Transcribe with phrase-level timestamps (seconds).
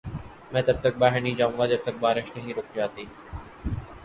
[0.51, 3.05] میں تب تک باہر نہیں جائو گا جب تک بارش نہیں رک جاتی۔